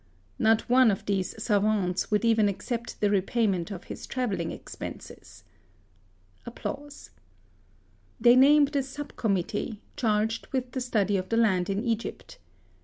Not 0.39 0.67
one 0.67 0.89
of 0.89 1.05
these 1.05 1.35
savants 1.43 2.09
would 2.09 2.25
even 2.25 2.49
accept 2.49 2.99
the 3.01 3.11
repayment 3.11 3.69
of 3.69 3.83
his 3.83 4.07
travelling 4.07 4.49
expenses. 4.51 5.43
They 8.19 8.35
named 8.35 8.75
a 8.75 8.81
sub 8.81 9.15
committee, 9.15 9.79
charge^ 9.95 10.51
with 10.51 10.71
the 10.71 10.81
study 10.81 11.17
of 11.17 11.29
the 11.29 11.37
land 11.37 11.69
in 11.69 11.83
Egypt. 11.83 12.39